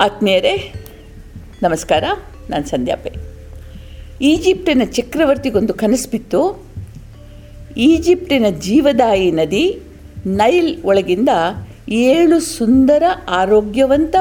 ಆತ್ಮೀಯರೇ, 0.00 0.72
ನಮಸ್ಕಾರ, 1.62 2.04
ನಾನು 2.50 2.66
ಸಂಧ್ಯಾ 2.66 2.96
ಪೈ. 2.96 3.10
ಈಜಿಪ್ಟಿನ 4.20 4.82
ಚಕ್ರವರ್ತಿಗೊಂದು 4.84 5.74
ಕನಸು 5.74 6.10
ಬಿತ್ತು. 6.10 6.66
ಈಜಿಪ್ಟಿನ 7.76 8.44
ಜೀವದಾಯಿ 8.60 9.30
ನದಿ 9.30 9.80
ನೈಲ್ 10.26 10.84
ಒಳಗಿಂದ 10.84 11.28
ಏಳು 11.88 12.40
ಸುಂದರ 12.40 13.02
ಆರೋಗ್ಯವಂತ 13.28 14.16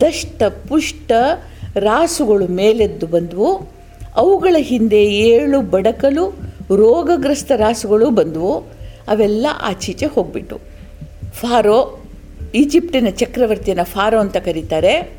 ದಷ್ಟ 0.00 0.42
ಪುಷ್ಟ 0.68 1.12
ರಾಸುಗಳು 1.76 2.46
ಮೇಲೆದ್ದು 2.46 3.06
ಬಂದವು. 3.06 3.72
ಅವುಗಳ 4.14 4.56
ಹಿಂದೆ 4.58 5.04
ಏಳು 5.04 5.60
ಬಡಕಲು 5.60 6.30
ರೋಗಗ್ರಸ್ತ 6.76 7.52
ರಾಸುಗಳು 7.56 8.10
ಬಂದವು. 8.10 8.58
ಅವೆಲ್ಲ 9.08 9.46
ಆಚೀಚೆ 9.60 10.06
ಹೋಗ್ಬಿಟ್ಟು. 10.06 10.60
ಫಾರೋ 11.32 12.01
ಈಜಿಪ್ಟಿನ 12.54 13.08
ಚಕ್ರವರ್ತಿಯನ್ನು 13.10 13.84
ಫಾರೋ 13.84 14.18
ಅಂತ 14.18 14.36
ಕರೀತಾರೆ. 14.36 15.10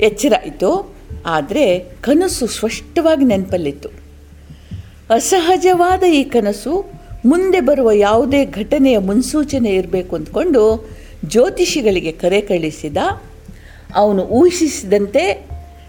ಎಚ್ಚರ 0.00 0.32
ಇತ್ತು. 0.46 0.94
ಆದರೆ 1.26 1.78
ಕನಸು 1.78 2.46
ಸ್ಪಷ್ಟವಾಗಿ 2.46 3.24
ನೆನಪಲ್ಲಿತ್ತು. 3.24 3.88
ಅಸಹಜವಾದ 5.10 6.02
ಈ 6.02 6.24
ಕನಸು 6.24 7.02
ಮುಂದೆ 7.24 7.60
ಬರುವ 7.60 7.90
ಯಾವುದೇ 7.90 8.44
ಘಟನೆಯ 8.44 8.98
ಮುನ್ಸೂಚನೆ 8.98 9.70
ಇರಬೇಕು 9.70 10.16
ಅಂದ್ಕೊಂಡು 10.16 10.90
ಜ್ಯೋತಿಷಿಗಳಿಗೆ 11.24 12.12
ಕರೆ 12.12 12.40
ಕಳಿಸಿದ. 12.40 12.96
ಅವನು 13.94 14.22
ಊಹಿಸಿದಂತೆ 14.22 15.46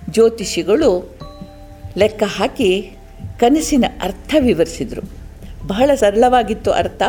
ಜ್ಯೋತಿಷಿಗಳು 0.09 1.19
ಲೆಕ್ಕ 1.97 2.23
ಹಾಕಿ 2.25 2.91
ಕನಸಿನ 3.39 3.85
ಅರ್ಥ 4.03 4.35
ವಿವರಿಸಿದರು. 4.39 5.09
ಬಹಳ 5.67 5.91
ಸರಳವಾಗಿತ್ತು 5.95 6.71
ಅರ್ಥ. 6.71 7.01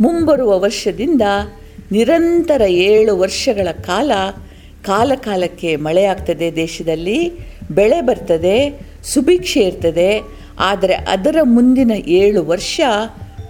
ಮುಂಬರುವ 0.00 0.58
ವರ್ಷದಿಂದ 0.58 1.22
ನಿರಂತರ 1.92 2.62
ಏಳು 2.62 3.18
ವರ್ಷಗಳ 3.18 3.68
ಕಾಲ 3.72 4.12
ಕಾಲ 4.84 5.12
ಕಾಲಕ್ಕೆ 5.14 5.76
ಮಳೆಯಾಗ್ತದೆ 5.76 6.56
ದೇಶದಲ್ಲಿ, 6.56 7.32
ಬೆಳೆ 7.70 8.00
ಬರ್ತದೆ, 8.00 8.80
ಸುಭಿಕ್ಷೆ 9.04 9.60
ಇರ್ತದೆ. 9.60 10.22
ಆದರೆ 10.58 10.94
ಅದರ 10.94 11.36
ಮುಂದಿನ 11.42 11.90
ಏಳು 11.90 12.44
ವರ್ಷ 12.44 12.80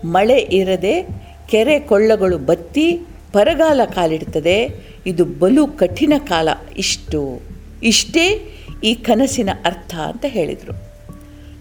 ಮಳೆ 0.05 0.39
ಇರದೆ 0.39 1.03
ಕೆರೆ 1.51 1.81
ಕೊಳ್ಳಗಳು 1.81 2.39
ಬತ್ತಿ 2.39 2.99
ಬರಗಾಲ 3.35 3.81
ಕಾಲಿಡ್ತದೆ. 3.95 4.69
ಇದು 5.07 5.25
ಬಲು 5.25 5.67
ಕಠಿಣ 5.67 6.13
ಕಾಲ 6.19 6.49
ಇಷ್ಟು. 6.77 7.41
ಇಷ್ಟೇ 7.83 8.55
ಈ 8.85 8.95
ಕನಸಿನ 8.95 9.51
ಅರ್ಥ 9.65 9.95
ಅಂತ 9.95 10.25
ಹೇಳಿದರು. 10.29 10.91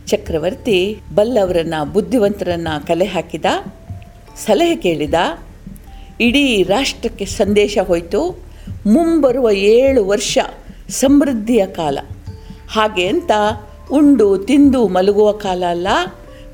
ಚಕ್ರವರ್ತಿ 0.07 0.97
ಬಲ್ಲವರನ್ನು 1.15 1.93
ಬುದ್ಧಿವಂತರನ್ನು 1.93 2.87
ಕಲೆ 2.87 3.05
ಹಾಕಿದ, 3.05 3.45
ಸಲಹೆ 4.45 4.75
ಕೇಳಿದ 4.75 5.13
ಇಡೀ 6.21 6.63
ರಾಷ್ಟ್ರಕ್ಕೆ 6.63 7.25
ಸಂದೇಶ 7.25 7.77
ಹೋಯಿತು. 7.87 8.43
ಮುಂಬರುವ 8.85 9.51
ಏಳು 9.51 10.05
ವರ್ಷ 10.05 10.37
ಸಮೃದ್ಧಿಯ 10.89 11.65
ಕಾಲ. 11.65 11.99
ಹಾಗೆ 12.69 13.07
ಅಂತ 13.07 13.31
ಉಂಡು 13.91 14.37
ತಿಂದು 14.37 14.87
ಮಲಗುವ 14.87 15.31
ಕಾಲ 15.31 15.63
ಅಲ್ಲ, 15.69 15.87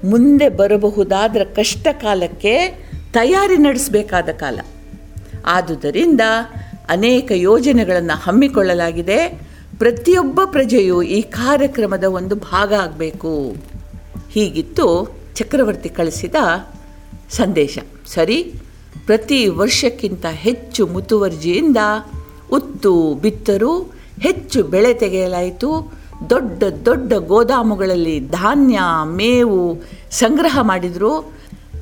ಮುಂದೆ 0.04 0.50
ಬರಬಹುದಾದ 0.50 1.38
ಕಷ್ಟ 1.56 1.88
ಕಾಲಕ್ಕೆ 1.92 2.70
ತಯಾರಿ 3.14 3.58
ನಡೆಸಬೇಕಾದ 3.58 4.30
ಕಾಲ. 4.30 4.60
ಆದುದರಿಂದ 5.46 6.22
ಅನೇಕ 6.90 7.32
ಯೋಜನೆಗಳನ್ನು 7.36 8.18
ಹಮ್ಮಿಕೊಳ್ಳಲಾಗಿದೆ. 8.18 9.42
ಪ್ರತಿಯೊಬ್ಬ 9.80 10.42
ಪ್ರಜೆಯು 10.46 11.02
ಈ 11.02 11.22
ಕಾರ್ಯಕ್ರಮದ 11.22 12.04
ಒಂದು 12.04 12.36
ಭಾಗ 12.36 12.74
ಆಗಬೇಕು. 12.74 13.56
ಹೀಗಿತ್ತು 14.32 15.18
ಚಕ್ರವರ್ತಿ 15.36 15.90
ಕಳಿಸಿದ 15.90 16.36
ಸಂದೇಶ. 17.30 17.78
ಸರಿ? 18.06 18.54
ಪ್ರತಿ 19.06 19.48
ವರ್ಷಕ್ಕಿಂತ 19.48 20.26
ಹೆಚ್ಚು 20.26 20.88
ಮುತುವರ್ಜಿಯಿಂದ 20.88 21.78
ಉತ್ತು 22.52 23.14
ಬಿತ್ತರು, 23.14 23.80
ಹೆಚ್ಚು 24.20 24.64
ಬೆಳೆ 24.64 24.94
ತೆಗೆಯಲಾಯಿತು. 24.94 25.94
ದೊಡ್ಡ 26.30 26.64
ದೊಡ್ಡ 26.64 27.14
ಗೋದಾಮುಗಳಲ್ಲಿ 27.14 28.20
ಧಾನ್ಯ, 28.20 28.80
ಮೇವು 29.06 29.84
ಸಂಗ್ರಹ 30.12 30.60
ಮಾಡಿದರು. 30.62 31.20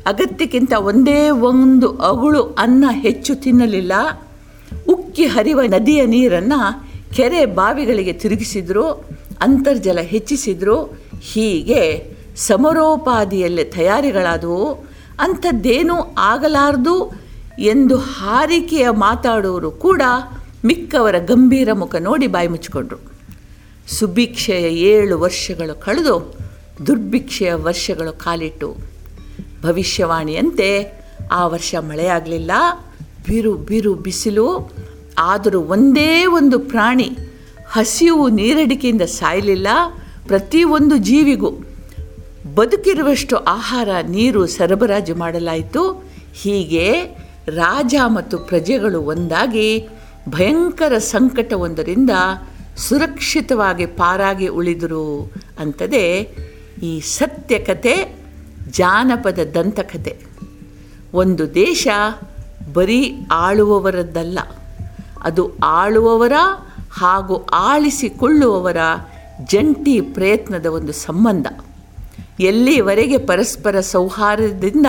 ಅಗತ್ಯಕ್ಕಿಂತ 0.06 0.74
ಒಂದೇ 0.74 1.30
ಒಂದು 1.30 1.98
ಅಗುಳು 1.98 2.42
ಅನ್ನ 2.42 2.86
ಹೆಚ್ಚು 2.90 3.36
ತಿನ್ನಲಿಲ್ಲ. 3.36 3.94
ಉಕ್ಕಿ 4.90 5.26
ಹರಿವ 5.26 5.62
ನದಿಯ 5.62 6.06
ನೀರನ್ನು 6.06 6.90
ಕೆರೆ 7.16 7.46
ಬಾವಿಗಳಿಗೆ 7.46 8.14
ತಿರುಗಿಸಿದರು, 8.14 9.10
ಅಂತರ್ಜಲ 9.42 10.00
ಹೆಚ್ಚಿಸಿದರು. 10.02 11.00
ಹೀಗೆ 11.22 12.14
ಸಮರೋಪಾದಿಯಲ್ಲಿ 12.36 13.64
ತಯಾರಿಗಳಾದವು. 13.64 14.94
ಅಂಥದ್ದೇನೂ 15.20 15.94
ಆಗಲಾರದು. 16.18 17.23
ಎಂದು 17.60 17.98
ಹಾರಿಕೆಯ 17.98 18.90
ಮಾತಾಡುವರು 18.90 19.72
ಕೂಡ 19.72 20.02
ಮಿಕ್ಕವರ 20.66 21.16
ಗಂಭೀರ 21.20 21.70
ಮುಖ 21.74 21.96
ನೋಡಿ 21.96 22.28
ಬಾಯಿ 22.28 22.48
ಮುಚ್ಚಿಕೊಂಡ್ರು. 22.48 22.98
ಸುಭಿಕ್ಷೆಯ 23.88 24.64
ಏಳು 24.64 25.20
ವರ್ಷಗಳು 25.20 25.82
ಕಳೆದು 25.82 26.36
ದುರ್ಭಿಕ್ಷೆಯ 26.88 27.54
ವರ್ಷಗಳು 27.54 28.18
ಕಾಲಿಟ್ಟು. 28.18 28.76
ಭವಿಷ್ಯವಾಣಿಯಂತೆ 29.62 31.02
ಆ 31.32 31.48
ವರ್ಷ 31.48 31.76
ಮಳೆಯಾಗಲಿಲ್ಲ. 31.80 32.52
ಬಿರು 33.28 33.54
ಬಿರು 33.54 33.94
ಬಿಸಿಲು, 33.94 34.74
ಆದರೂ 35.20 35.62
ಒಂದೇ 35.62 36.26
ಒಂದು 36.26 36.60
ಪ್ರಾಣಿ 36.60 37.18
ಹಸಿವು 37.70 38.30
ನೀರಡಿಕೆಯಿಂದ 38.30 39.02
ಸಾಯಲಿಲ್ಲ. 39.02 39.68
ಪ್ರತಿಯೊಂದು 40.28 40.98
ಜೀವಿಗೂ 40.98 41.52
ಬದುಕಿರುವಷ್ಟು 42.56 43.38
ಆಹಾರ, 43.38 43.90
ನೀರು 44.08 44.48
ಸರಬರಾಜು 44.48 45.16
ಮಾಡಲಾಯಿತು. 45.16 46.14
ಹೀಗೆ 46.34 47.18
ರಾಜ 47.48 47.96
ಮತ್ತು 48.06 48.38
ಪ್ರಜೆಗಳು 48.38 49.02
ಒಂದಾಗಿ 49.02 49.88
ಭಯಂಕರ 50.30 50.98
ಸಂಕಟವೊಂದರಿಂದ 50.98 52.10
ಸುರಕ್ಷಿತವಾಗಿ 52.78 53.86
ಪಾರಾಗಿ 53.86 54.48
ಉಳಿದರು 54.48 55.32
ಅಂತದೇ 55.60 56.36
ಈ 56.84 57.00
ಸತ್ಯಕತೆ 57.00 57.96
ಜಾನಪದ 58.70 59.40
ದಂತಕತೆ. 59.56 60.14
ಒಂದು 61.14 61.54
ದೇಶ 61.54 61.88
ಬರೀ 62.74 63.26
ಆಳುವವರದ್ದಲ್ಲ, 63.32 64.40
ಅದು 65.22 65.44
ಆಳುವವರ 65.58 66.32
ಹಾಗೂ 66.92 67.36
ಆಳಿಸಿಕೊಳ್ಳುವವರ 67.44 68.78
ಜಂಟಿ 69.46 70.02
ಪ್ರಯತ್ನದ 70.02 70.66
ಒಂದು 70.66 70.94
ಸಂಬಂಧ. 70.94 71.48
ಎಲ್ಲಿವರೆಗೆ 72.40 73.18
ಪರಸ್ಪರ 73.18 73.80
ಸೌಹಾರ್ದದಿಂದ 73.80 74.88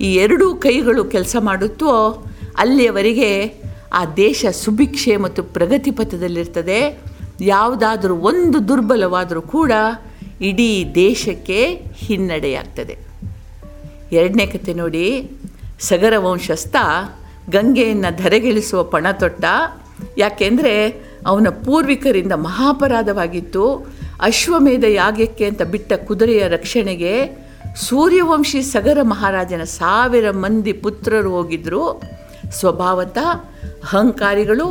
ಈ 0.00 0.14
ಎರಡೂ 0.14 0.54
ಕೈಗಳು 0.54 1.04
ಕೆಲಸ 1.04 1.36
ಮಾಡುತ್ತೋ, 1.40 2.24
ಅಲ್ಲಿಯವರೆಗೆ 2.58 3.54
ಆ 3.92 4.04
ದೇಶ 4.16 4.46
ಸುಭಿಕ್ಷೆ 4.52 5.16
ಮತ್ತು 5.16 5.42
ಪ್ರಗತಿ 5.42 5.90
ಪಥದಲ್ಲಿರ್ತದೆ. 5.90 7.02
ಯಾವುದಾದರೂ 7.40 8.14
ಒಂದು 8.14 8.68
ದುರ್ಬಲವಾದರೂ 8.68 9.42
ಕೂಡ 9.42 9.72
ಇಡೀ 10.40 10.84
ದೇಶಕ್ಕೆ 10.94 11.74
ಹಿನ್ನಡೆಯಾಗ್ತದೆ. 11.94 12.98
ಎರಡನೇ 14.12 14.46
ಕತೆ 14.46 14.74
ನೋಡಿ, 14.74 15.30
ಸಗರ 15.80 16.14
ವಂಶಸ್ಥ 16.18 16.76
ಗಂಗೆಯನ್ನು 17.50 18.16
ಧರೆಗಿಳಿಸುವ 18.22 18.82
ಪಣ 18.84 19.06
ತೊಟ್ಟ 19.10 19.44
ಯಾಕೆಂದರೆ 20.18 20.88
ಅವನ 21.26 21.48
ಪೂರ್ವಿಕರಿಂದ 21.48 22.32
ಮಹಾಪರಾಧವಾಗಿತ್ತು. 22.32 23.88
ಅಶ್ವಮೇಧ 24.20 24.84
ಯಾಗಕ್ಕೆ 24.84 25.44
ಅಂತ 25.44 25.62
ಬಿಟ್ಟ 25.62 25.92
ಕುದುರೆಯ 25.92 26.48
ರಕ್ಷಣೆಗೆ 26.48 27.47
ಸೂರ್ಯವಂಶಿ 27.86 28.60
ಸಗರ 28.62 28.98
ಮಹಾರಾಜನ 29.02 29.62
ಸಾವಿರ 29.78 30.30
ಮಂದಿ 30.30 30.72
ಪುತ್ರರು 30.72 31.30
ಹೋಗಿದ್ದರು 31.30 31.82
ಸ್ವಭಾವತ 32.58 33.18
ಅಹಂಕಾರಿಗಳು, 33.84 34.66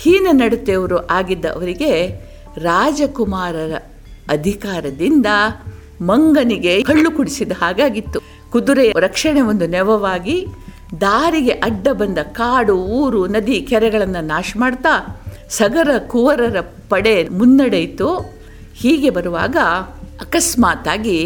ಹೀನ 0.00 0.26
ನಡತೆಯವರು 0.32 0.98
ಆಗಿದ್ದ 1.18 1.44
ಅವರಿಗೆ 1.44 1.92
ರಾಜಕುಮಾರರ 2.56 3.74
ಅಧಿಕಾರದಿಂದ 4.28 5.26
ಮಂಗನಿಗೆ 6.10 6.82
ಕಳ್ಳು 6.82 7.10
ಕುಡಿಸಿದ 7.16 7.52
ಹಾಗಾಗಿತ್ತು. 7.60 8.20
ಕುದುರೆಯ 8.52 8.92
ರಕ್ಷಣೆ 8.98 9.40
ಒಂದು 9.40 9.66
ನೆವವಾಗಿ 9.66 10.36
ದಾರಿಗೆ 11.00 11.54
ಅಡ್ಡ 11.68 11.88
ಬಂದ 11.92 12.18
ಕಾಡು, 12.38 12.76
ಊರು, 13.00 13.26
ನದಿ 13.26 13.56
ಕೆರೆಗಳನ್ನು 13.60 14.22
ನಾಶ 14.26 14.52
ಮಾಡ್ತಾ 14.56 14.94
ಸಗರ 15.50 15.90
ಕುವರರ 15.98 16.60
ಪಡೆ 16.60 17.28
ಮುನ್ನಡೆಯಿತು. 17.38 18.08
ಹೀಗೆ 18.74 19.10
ಬರುವಾಗ 19.10 19.56
ಅಕಸ್ಮಾತಾಗಿ 20.24 21.18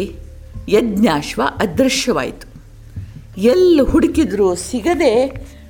ಯಜ್ಞಾಶ್ವ 0.69 1.41
ಅದೃಶ್ಯವಾಯಿತು. 1.57 2.47
ಎಲ್ಲಿ 3.41 3.81
ಹುಡುಕಿದ್ರೂ 3.81 4.55
ಸಿಗದೆ 4.55 5.25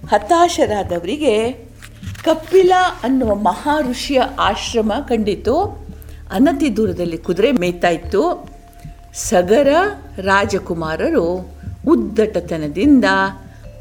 ಹತಾಶರಾದವರಿಗೆ 0.10 1.52
ಕಪಿಲ 2.24 2.72
ಅನ್ನುವ 3.04 3.36
ಮಹಾ 3.36 3.82
ಋಷಿಯ 3.82 4.22
ಆಶ್ರಮ 4.40 4.94
ಕಂಡಿತು. 5.10 5.88
ಅನತಿ 6.32 6.78
ದೂರದಲ್ಲಿ 6.78 7.18
ಕುದುರೆ 7.18 7.52
ಮೇಯ್ತಾ 7.52 7.88
ಇತ್ತು 7.88 8.50
ಸಗರ 9.14 9.68
ರಾಜಕುಮಾರರು 10.18 11.56
ಉದ್ದಟತನದಿಂದ 11.88 13.06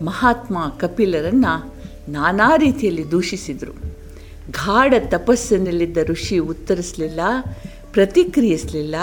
ಮಹಾತ್ಮ 0.03 0.69
ಕಪಿಲರನ್ನು 0.81 1.75
ನಾನಾ 2.09 2.57
ರೀತಿಯಲ್ಲಿ 2.57 3.11
ದೂಷಿಸಿದರು. 3.11 3.73
ಗಾಢ 4.51 4.95
ತಪಸ್ಸಿನಲ್ಲಿದ್ದ 5.09 5.99
ಋಷಿ 6.09 6.39
ಉತ್ತರಿಸಲಿಲ್ಲ, 6.39 7.21
ಪ್ರತಿಕ್ರಿಯಿಸಲಿಲ್ಲ 7.93 8.95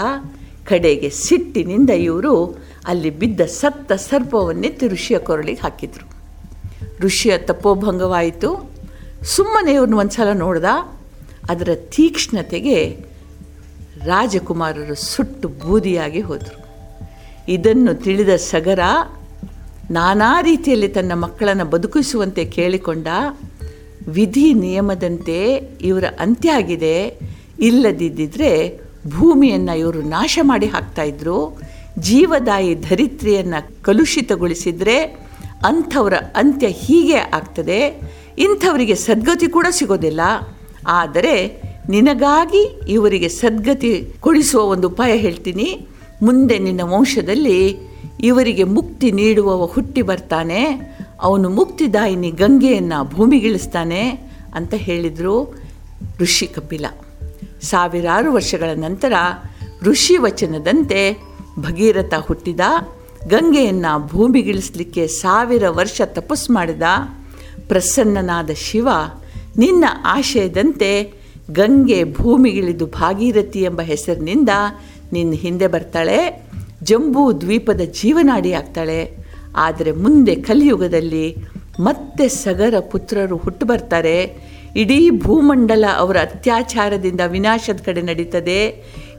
ಕಡೆಗೆ 0.64 1.10
ಸಿಟ್ಟಿನಿಂದ 1.10 1.90
ಇವರು 1.90 2.64
ಅಲ್ಲಿ 2.86 3.10
ಬಿದ್ದ 3.10 3.40
ಸತ್ತ 3.40 3.92
ಸರ್ಪವನ್ನೆತ್ತಿ 3.92 4.88
ಋಷಿಯ 4.88 5.18
ಕೊರಳಿಗೆ 5.18 5.60
ಹಾಕಿದರು. 5.60 6.14
ಋಷಿಯ 7.00 7.38
ತಪೋಭಂಗವಾಯಿತು. 7.38 8.70
ಸುಮ್ಮನೆ 9.22 9.72
ಇವ್ರನ್ನ 9.72 9.94
ಒಂದು 9.94 10.10
ಸಲ 10.10 10.32
ನೋಡ್ದ. 10.32 10.64
ಅದರ 11.50 11.68
ತೀಕ್ಷ್ಣತೆಗೆ 11.74 12.96
ರಾಜಕುಮಾರರು 14.04 14.94
ಸುಟ್ಟು 14.94 15.48
ಬೂದಿಯಾಗಿ 15.48 16.20
ಹೋದರು. 16.20 16.64
ಇದನ್ನು 17.48 17.94
ತಿಳಿದ 17.94 18.28
ಸಗರ 18.28 18.78
ನಾನಾ 19.90 20.40
ರೀತಿಯಲ್ಲಿ 20.40 20.88
ತನ್ನ 20.88 21.12
ಮಕ್ಕಳನ್ನು 21.14 21.64
ಬದುಕಿಸುವಂತೆ 21.64 22.44
ಕೇಳಿಕೊಂಡ, 22.44 23.06
ವಿಧಿ 24.08 24.54
ನಿಯಮದಂತೆ 24.54 25.54
ಇವರ 25.80 26.04
ಅಂತ್ಯ 26.20 26.52
ಆಗಿದೆ 26.52 27.18
ಇಲ್ಲದಿದ್ದರೆ 27.60 28.83
ಭೂಮಿಯನ್ನು 29.08 29.78
ಇವರು 29.78 30.02
ನಾಶ 30.02 30.38
ಮಾಡಿ 30.42 30.66
ಹಾಕ್ತಾಯಿದ್ರು 30.66 31.60
ಜೀವದಾಯಿ 31.98 32.74
ಧರಿತ್ರಿಯನ್ನು 32.74 33.82
ಕಲುಷಿತಗೊಳಿಸಿದರೆ 33.82 35.04
ಅಂಥವರ 35.66 36.14
ಅಂತ್ಯ 36.14 36.66
ಹೀಗೆ 36.66 37.16
ಆಗ್ತದೆ. 37.16 38.00
ಇಂಥವರಿಗೆ 38.38 38.94
ಸದ್ಗತಿ 38.94 39.46
ಕೂಡ 39.46 39.66
ಸಿಗೋದಿಲ್ಲ. 39.70 40.20
ಆದರೆ 40.86 41.62
ನಿನಗಾಗಿ 41.88 42.80
ಇವರಿಗೆ 42.88 43.28
ಸದ್ಗತಿ 43.28 44.12
ಕೊಡಿಸುವ 44.20 44.62
ಒಂದು 44.62 44.88
ಉಪಾಯ 44.88 45.16
ಹೇಳ್ತೀನಿ. 45.16 45.86
ಮುಂದೆ 46.22 46.58
ನಿನ್ನ 46.58 46.80
ವಂಶದಲ್ಲಿ 46.82 47.76
ಇವರಿಗೆ 48.20 48.64
ಮುಕ್ತಿ 48.64 49.12
ನೀಡುವವ 49.12 49.64
ಹುಟ್ಟಿ 49.64 50.02
ಬರ್ತಾನೆ. 50.02 50.64
ಅವನು 51.20 51.50
ಮುಕ್ತಿದಾಯಿನಿ 51.50 52.30
ಗಂಗೆಯನ್ನು 52.30 53.04
ಭೂಮಿಗಿಳಿಸ್ತಾನೆ 53.04 54.10
ಅಂತ 54.54 54.74
ಹೇಳಿದರು 54.74 55.54
ಋಷಿ 56.20 56.46
ಕಪಿಲ. 56.46 56.86
ಸಾವಿರಾರು 57.70 58.28
ವರ್ಷಗಳ 58.32 58.70
ನಂತರ 58.76 59.12
ಋಷಿ 59.82 60.16
ವಚನದಂತೆ 60.16 61.00
ಭಗೀರಥ 61.58 62.14
ಹುಟ್ಟಿದ, 62.26 62.60
ಗಂಗೆಯನ್ನು 63.26 63.92
ಭೂಮಿಗಿಳಿಸಲಿಕ್ಕೆ 64.06 65.06
ಸಾವಿರ 65.06 65.64
ವರ್ಷ 65.68 66.00
ತಪಸ್ಸು 66.04 66.52
ಮಾಡಿದ 66.52 66.82
ಪ್ರಸನ್ನನಾದ 67.68 68.50
ಶಿವ 68.56 68.88
ನಿನ್ನ 69.56 69.84
ಆಶಯದಂತೆ 70.04 70.90
ಗಂಗೆ 71.50 72.00
ಭೂಮಿಗಿಳಿದು 72.12 72.86
ಭಾಗೀರಥಿ 72.86 73.60
ಎಂಬ 73.62 73.80
ಹೆಸರಿನಿಂದ 73.80 74.52
ನಿನ್ನ 75.12 75.32
ಹಿಂದೆ 75.34 75.66
ಬರ್ತಾಳೆ, 75.66 76.18
ಜಂಬೂ 76.82 77.24
ದ್ವೀಪದ 77.32 77.80
ಜೀವನಾಡಿ 78.00 78.52
ಆಗ್ತಾಳೆ. 78.52 79.00
ಆದರೆ 79.56 79.90
ಮುಂದೆ 79.92 80.34
ಕಲಿಯುಗದಲ್ಲಿ 80.34 81.26
ಮತ್ತೆ 81.80 82.28
ಸಗರ 82.28 82.74
ಪುತ್ರರು 82.90 83.36
ಹುಟ್ಟು 83.36 83.66
ಬರ್ತಾರೆ. 83.66 84.16
ಇಡೀ 84.76 85.10
ಭೂಮಂಡಲ 85.10 85.84
ಅವರ 85.96 86.16
ಅತ್ಯಾಚಾರದಿಂದ 86.16 87.20
ವಿನಾಶದ 87.26 87.80
ಕಡೆ 87.80 88.02
ನಡೀತದೆ. 88.02 88.70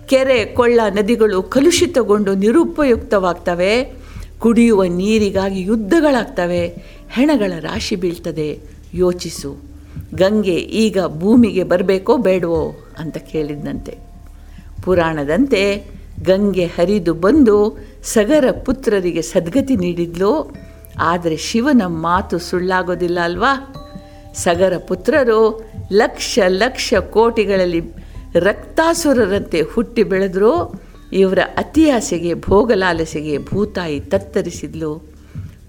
ಕೆರೆ, 0.05 0.45
ಕೊಳ್ಳ, 0.45 0.79
ನದಿಗಳು 0.91 1.43
ಕಲುಷಿತಗೊಂಡು 1.43 2.35
ನಿರುಪಯುಕ್ತವಾಗ್ತವೆ. 2.35 3.93
ಕುಡಿಯುವ 4.39 4.83
ನೀರಿಗಾಗಿ 4.83 5.61
ಯುದ್ಧಗಳಾಗ್ತವೆ. 5.61 6.67
ಹೆಣಗಳ 7.09 7.51
ರಾಶಿ 7.59 7.95
ಬೀಳ್ತದೆ. 7.95 8.59
ಯೋಚಿಸು. 8.93 9.57
ಗಂಗೆ 10.15 10.55
ಈಗ 10.55 10.97
ಭೂಮಿಗೆ 11.05 11.63
ಬರಬೇಕೋ 11.63 12.17
ಬೇಡವೋ 12.17 12.75
ಅಂತ 12.99 13.17
ಕೇಳಿದಂತೆ 13.17 13.97
ಪುರಾಣದಂತೆ 14.83 15.83
ಗಂಗೆ 16.23 16.65
ಹರಿದು 16.65 17.13
ಬಂದು 17.13 17.77
ಸಗರ 18.03 18.51
ಪುತ್ರರಿಗೆ 18.65 19.21
ಸದ್ಗತಿ 19.21 19.75
ನೀಡಿದ್ಲು. 19.75 20.55
ಆದರೆ 20.99 21.37
ಶಿವನ 21.37 21.81
ಮಾತು 21.85 22.39
ಸುಳ್ಳಾಗೋದಿಲ್ಲ 22.39 23.19
ಅಲ್ವಾ? 23.19 23.73
ಸಗರ 24.35 24.77
ಪುತ್ರರು 24.77 25.71
ಲಕ್ಷ 25.93 26.39
ಲಕ್ಷ 26.47 26.93
ಕೋಟಿಗಳಲ್ಲಿ 26.93 27.81
ರಕ್ತಾಸುರರಂತೆ 28.35 29.61
ಹುಟ್ಟಿ 29.61 30.03
ಬೆಳೆದ್ರು. 30.03 30.81
ಇವರ 31.13 31.39
ಅತಿಯಾಸೆಗೆ 31.57 32.33
ಭೋಗಲಾಲಸೆಗೆ 32.33 33.37
ಭೂತಾಯಿ 33.37 33.99
ತತ್ತರಿಸಿದ್ಲು. 33.99 35.09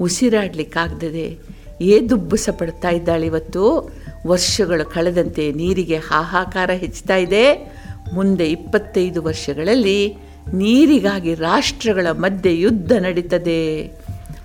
ಉಸಿರಾಡಲಿಕ್ಕಾಗ್ದದೆ 0.00 1.38
ಏ 1.80 2.00
ದುಬ್ಬುಸ 2.00 2.48
ಪಡ್ತಾ 2.52 2.90
ಇದ್ದಾಳೆ 2.90 3.26
ಇವತ್ತು. 3.26 3.92
ವರ್ಷಗಳು 4.26 4.84
ಕಳೆದಂತೆ 4.90 5.52
ನೀರಿಗೆ 5.52 5.96
ಹಾಹಾಕಾರ 5.96 6.70
ಹೆಚ್ಚುತ್ತಾ 6.70 7.16
ಇದೆ. 7.16 7.72
ಮುಂದೆ 8.14 8.46
ಇಪ್ಪತ್ತೈದು 8.46 9.22
ವರ್ಷಗಳಲ್ಲಿ 9.22 10.16
ನೀರಿಗಾಗಿ 10.54 11.34
ರಾಷ್ಟ್ರಗಳ 11.34 12.06
ಮಧ್ಯೆ 12.10 12.58
ಯುದ್ಧ 12.58 12.92
ನಡೀತದೆ 12.92 13.90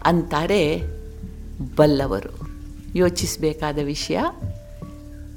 ಅಂತಾರೆ 0.06 0.81
ಬಲ್ಲವರು. 1.75 2.40
ಯೋಚಿಸಬೇಕಾದ 2.95 3.77
ವಿಷಯ 3.83 4.19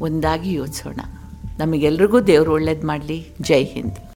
ಒಂದಾಗಿ 0.01 0.53
ಯೋಚಿಸೋಣ. 0.53 1.01
ನಮಗೆಲ್ರಿಗೂ 1.59 2.21
ದೇವರು 2.21 2.53
ಒಳ್ಳೇದು 2.53 2.87
ಮಾಡಲಿ. 2.87 3.27
ಜೈ 3.41 3.65
ಹಿಂದ್. 3.65 3.97